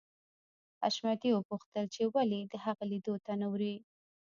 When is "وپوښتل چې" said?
1.33-2.01